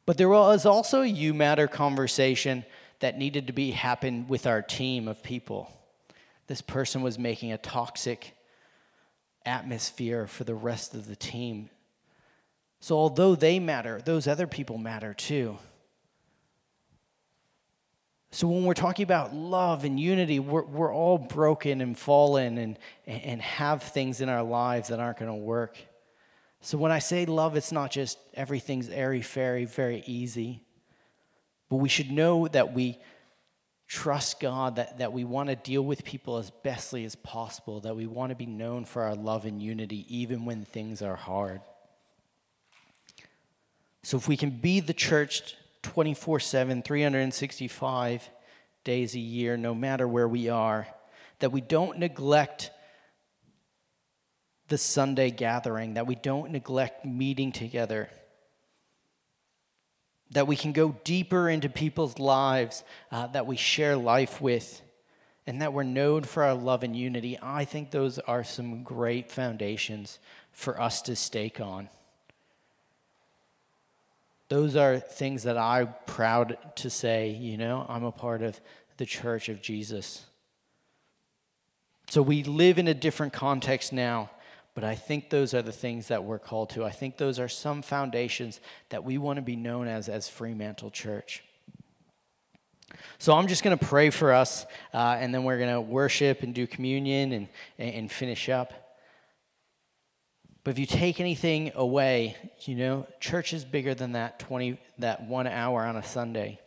But 0.04 0.18
there 0.18 0.28
was 0.28 0.66
also 0.66 1.02
a 1.02 1.06
you 1.06 1.32
matter 1.32 1.66
conversation 1.66 2.64
that 3.00 3.18
needed 3.18 3.46
to 3.46 3.52
be 3.52 3.70
happen 3.70 4.28
with 4.28 4.46
our 4.46 4.60
team 4.60 5.08
of 5.08 5.22
people. 5.22 5.70
This 6.46 6.60
person 6.60 7.02
was 7.02 7.18
making 7.18 7.52
a 7.52 7.58
toxic 7.58 8.34
atmosphere 9.46 10.26
for 10.26 10.44
the 10.44 10.54
rest 10.54 10.94
of 10.94 11.06
the 11.06 11.16
team. 11.16 11.70
So, 12.80 12.96
although 12.96 13.34
they 13.34 13.58
matter, 13.58 14.00
those 14.04 14.26
other 14.26 14.46
people 14.46 14.76
matter 14.76 15.14
too. 15.14 15.58
So, 18.32 18.48
when 18.48 18.64
we're 18.64 18.74
talking 18.74 19.04
about 19.04 19.34
love 19.34 19.84
and 19.84 20.00
unity, 20.00 20.40
we're, 20.40 20.64
we're 20.64 20.92
all 20.92 21.18
broken 21.18 21.80
and 21.80 21.96
fallen 21.96 22.58
and, 22.58 22.78
and 23.06 23.40
have 23.40 23.82
things 23.82 24.20
in 24.20 24.28
our 24.28 24.42
lives 24.42 24.88
that 24.88 24.98
aren't 24.98 25.18
going 25.18 25.30
to 25.30 25.36
work. 25.36 25.76
So, 26.60 26.78
when 26.78 26.90
I 26.90 26.98
say 26.98 27.26
love, 27.26 27.56
it's 27.56 27.72
not 27.72 27.90
just 27.90 28.18
everything's 28.34 28.88
airy 28.88 29.22
fairy, 29.22 29.64
very 29.64 30.02
easy. 30.06 30.64
But 31.68 31.76
we 31.76 31.88
should 31.88 32.10
know 32.10 32.48
that 32.48 32.72
we 32.72 32.98
trust 33.92 34.40
God, 34.40 34.76
that, 34.76 34.98
that 34.98 35.12
we 35.12 35.22
want 35.22 35.50
to 35.50 35.54
deal 35.54 35.82
with 35.82 36.02
people 36.02 36.38
as 36.38 36.50
bestly 36.50 37.04
as 37.04 37.14
possible, 37.14 37.80
that 37.80 37.94
we 37.94 38.06
want 38.06 38.30
to 38.30 38.34
be 38.34 38.46
known 38.46 38.86
for 38.86 39.02
our 39.02 39.14
love 39.14 39.44
and 39.44 39.60
unity 39.60 40.06
even 40.08 40.46
when 40.46 40.64
things 40.64 41.02
are 41.02 41.14
hard. 41.14 41.60
So 44.02 44.16
if 44.16 44.26
we 44.26 44.38
can 44.38 44.48
be 44.48 44.80
the 44.80 44.94
church 44.94 45.54
24 45.82 46.40
7, 46.40 46.82
365 46.82 48.30
days 48.82 49.14
a 49.14 49.20
year, 49.20 49.58
no 49.58 49.74
matter 49.74 50.08
where 50.08 50.26
we 50.26 50.48
are, 50.48 50.86
that 51.40 51.52
we 51.52 51.60
don't 51.60 51.98
neglect 51.98 52.70
the 54.68 54.78
Sunday 54.78 55.30
gathering, 55.30 55.94
that 55.94 56.06
we 56.06 56.14
don't 56.14 56.50
neglect 56.50 57.04
meeting 57.04 57.52
together 57.52 58.08
that 60.32 60.46
we 60.46 60.56
can 60.56 60.72
go 60.72 60.96
deeper 61.04 61.48
into 61.48 61.68
people's 61.68 62.18
lives 62.18 62.84
uh, 63.10 63.26
that 63.28 63.46
we 63.46 63.56
share 63.56 63.96
life 63.96 64.40
with, 64.40 64.82
and 65.46 65.62
that 65.62 65.72
we're 65.72 65.82
known 65.82 66.22
for 66.22 66.42
our 66.42 66.54
love 66.54 66.82
and 66.82 66.96
unity. 66.96 67.38
I 67.42 67.64
think 67.64 67.90
those 67.90 68.18
are 68.18 68.44
some 68.44 68.82
great 68.82 69.30
foundations 69.30 70.18
for 70.52 70.80
us 70.80 71.02
to 71.02 71.16
stake 71.16 71.60
on. 71.60 71.88
those 74.52 74.76
are 74.76 74.98
things 74.98 75.44
that 75.44 75.56
I'm 75.56 75.94
proud 76.04 76.58
to 76.76 76.90
say, 76.90 77.30
you 77.30 77.56
know, 77.56 77.86
I'm 77.88 78.04
a 78.04 78.12
part 78.12 78.42
of 78.42 78.60
the 78.98 79.06
church 79.06 79.48
of 79.48 79.62
Jesus. 79.62 80.26
So 82.10 82.20
we 82.20 82.42
live 82.42 82.78
in 82.78 82.86
a 82.86 82.92
different 82.92 83.32
context 83.32 83.94
now, 83.94 84.28
but 84.74 84.84
I 84.84 84.94
think 84.94 85.30
those 85.30 85.52
are 85.54 85.62
the 85.62 85.72
things 85.72 86.08
that 86.08 86.24
we're 86.24 86.38
called 86.38 86.70
to. 86.70 86.84
I 86.84 86.90
think 86.90 87.18
those 87.18 87.38
are 87.38 87.48
some 87.48 87.82
foundations 87.82 88.60
that 88.88 89.04
we 89.04 89.18
want 89.18 89.36
to 89.36 89.42
be 89.42 89.56
known 89.56 89.86
as 89.86 90.08
as 90.08 90.28
Fremantle 90.28 90.90
Church. 90.90 91.42
So 93.18 93.34
I'm 93.34 93.46
just 93.46 93.62
going 93.62 93.76
to 93.76 93.84
pray 93.84 94.10
for 94.10 94.32
us, 94.32 94.66
uh, 94.92 95.16
and 95.18 95.34
then 95.34 95.44
we're 95.44 95.58
going 95.58 95.72
to 95.72 95.80
worship 95.80 96.42
and 96.42 96.54
do 96.54 96.66
communion 96.66 97.32
and, 97.32 97.48
and 97.78 98.10
finish 98.10 98.48
up. 98.48 98.72
But 100.64 100.72
if 100.72 100.78
you 100.78 100.86
take 100.86 101.20
anything 101.20 101.72
away, 101.74 102.36
you 102.60 102.76
know, 102.76 103.06
church 103.20 103.52
is 103.52 103.64
bigger 103.64 103.94
than 103.94 104.12
that 104.12 104.38
20 104.38 104.78
that 104.98 105.26
1 105.26 105.46
hour 105.46 105.82
on 105.82 105.96
a 105.96 106.02
Sunday. 106.02 106.60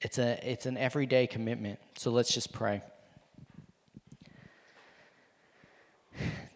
It's 0.00 0.18
a 0.18 0.38
it's 0.48 0.66
an 0.66 0.76
everyday 0.76 1.26
commitment. 1.26 1.78
So 1.96 2.10
let's 2.10 2.32
just 2.32 2.52
pray. 2.52 2.82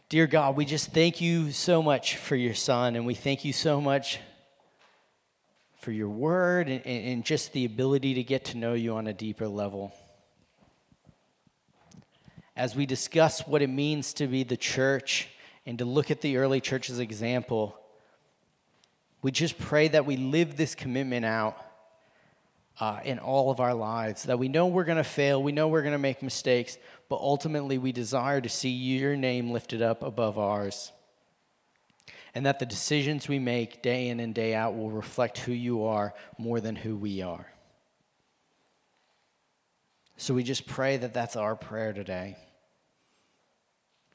Dear 0.08 0.26
God, 0.26 0.56
we 0.56 0.64
just 0.64 0.92
thank 0.92 1.20
you 1.20 1.52
so 1.52 1.82
much 1.82 2.16
for 2.16 2.34
your 2.34 2.54
son 2.54 2.96
and 2.96 3.04
we 3.04 3.14
thank 3.14 3.44
you 3.44 3.52
so 3.52 3.80
much 3.80 4.20
for 5.80 5.92
your 5.92 6.08
word 6.08 6.68
and, 6.68 6.84
and 6.86 7.24
just 7.24 7.52
the 7.52 7.64
ability 7.64 8.14
to 8.14 8.22
get 8.22 8.46
to 8.46 8.56
know 8.56 8.74
you 8.74 8.94
on 8.94 9.06
a 9.06 9.12
deeper 9.12 9.46
level. 9.46 9.92
As 12.56 12.74
we 12.74 12.86
discuss 12.86 13.46
what 13.46 13.62
it 13.62 13.68
means 13.68 14.12
to 14.14 14.26
be 14.26 14.44
the 14.44 14.56
church 14.56 15.28
and 15.66 15.78
to 15.78 15.84
look 15.84 16.10
at 16.10 16.22
the 16.22 16.38
early 16.38 16.60
church's 16.60 16.98
example, 16.98 17.78
we 19.20 19.30
just 19.30 19.58
pray 19.58 19.88
that 19.88 20.06
we 20.06 20.16
live 20.16 20.56
this 20.56 20.74
commitment 20.74 21.24
out 21.24 21.56
uh, 22.80 23.00
in 23.04 23.18
all 23.18 23.50
of 23.50 23.60
our 23.60 23.74
lives. 23.74 24.24
That 24.24 24.38
we 24.38 24.48
know 24.48 24.66
we're 24.66 24.84
going 24.84 24.98
to 24.98 25.04
fail, 25.04 25.42
we 25.42 25.52
know 25.52 25.68
we're 25.68 25.82
going 25.82 25.92
to 25.92 25.98
make 25.98 26.22
mistakes, 26.22 26.78
but 27.08 27.20
ultimately 27.20 27.78
we 27.78 27.92
desire 27.92 28.40
to 28.40 28.48
see 28.48 28.70
your 28.70 29.16
name 29.16 29.50
lifted 29.50 29.82
up 29.82 30.02
above 30.02 30.38
ours. 30.38 30.92
And 32.34 32.46
that 32.46 32.58
the 32.58 32.66
decisions 32.66 33.26
we 33.26 33.38
make 33.38 33.82
day 33.82 34.08
in 34.08 34.20
and 34.20 34.34
day 34.34 34.54
out 34.54 34.76
will 34.76 34.90
reflect 34.90 35.38
who 35.38 35.52
you 35.52 35.84
are 35.84 36.14
more 36.36 36.60
than 36.60 36.76
who 36.76 36.94
we 36.94 37.22
are. 37.22 37.46
So 40.16 40.34
we 40.34 40.42
just 40.42 40.66
pray 40.66 40.96
that 40.98 41.14
that's 41.14 41.36
our 41.36 41.56
prayer 41.56 41.92
today 41.92 42.36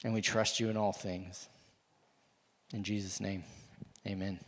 and 0.04 0.12
we 0.12 0.20
trust 0.20 0.60
you 0.60 0.68
in 0.68 0.76
all 0.76 0.92
things. 0.92 1.48
In 2.72 2.84
Jesus' 2.84 3.20
name, 3.20 3.42
amen. 4.06 4.38